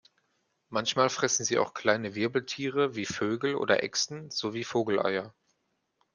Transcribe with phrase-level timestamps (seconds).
[0.69, 5.31] Manchmal fressen sie auch kleine Wirbeltiere wie Vögel oder Echsen sowie Vogeleier.